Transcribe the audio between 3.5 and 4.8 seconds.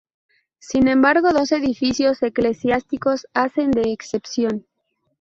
de excepción.